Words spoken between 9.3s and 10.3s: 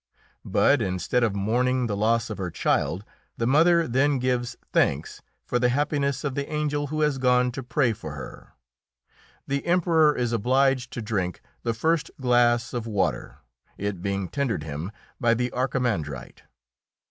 The Emperor